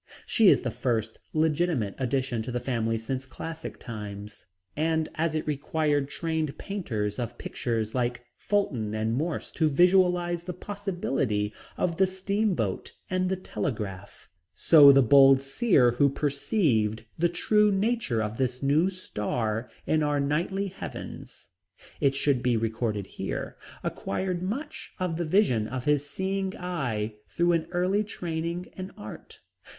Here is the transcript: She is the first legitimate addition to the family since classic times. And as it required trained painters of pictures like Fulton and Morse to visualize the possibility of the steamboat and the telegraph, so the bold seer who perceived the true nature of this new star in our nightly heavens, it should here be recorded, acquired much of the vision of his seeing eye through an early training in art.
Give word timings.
She 0.25 0.47
is 0.47 0.61
the 0.61 0.71
first 0.71 1.19
legitimate 1.31 1.93
addition 1.99 2.41
to 2.41 2.51
the 2.51 2.59
family 2.59 2.97
since 2.97 3.23
classic 3.23 3.79
times. 3.79 4.47
And 4.75 5.07
as 5.13 5.35
it 5.35 5.45
required 5.45 6.09
trained 6.09 6.57
painters 6.57 7.19
of 7.19 7.37
pictures 7.37 7.93
like 7.93 8.25
Fulton 8.35 8.95
and 8.95 9.13
Morse 9.13 9.51
to 9.51 9.69
visualize 9.69 10.41
the 10.45 10.53
possibility 10.55 11.53
of 11.77 11.97
the 11.97 12.07
steamboat 12.07 12.93
and 13.11 13.29
the 13.29 13.35
telegraph, 13.35 14.27
so 14.55 14.91
the 14.91 15.03
bold 15.03 15.39
seer 15.39 15.91
who 15.91 16.09
perceived 16.09 17.05
the 17.19 17.29
true 17.29 17.71
nature 17.71 18.23
of 18.23 18.37
this 18.39 18.63
new 18.63 18.89
star 18.89 19.69
in 19.85 20.01
our 20.01 20.19
nightly 20.19 20.69
heavens, 20.69 21.49
it 21.99 22.15
should 22.15 22.37
here 22.37 22.41
be 22.43 22.57
recorded, 22.57 23.07
acquired 23.83 24.41
much 24.41 24.93
of 24.99 25.17
the 25.17 25.25
vision 25.25 25.67
of 25.67 25.85
his 25.85 26.09
seeing 26.09 26.57
eye 26.57 27.13
through 27.29 27.51
an 27.51 27.67
early 27.69 28.03
training 28.03 28.65
in 28.75 28.89
art. 28.97 29.41